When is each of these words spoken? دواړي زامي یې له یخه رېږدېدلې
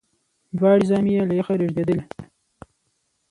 دواړي 0.57 0.83
زامي 0.89 1.11
یې 1.17 1.23
له 1.29 1.33
یخه 1.39 1.53
رېږدېدلې 1.59 2.03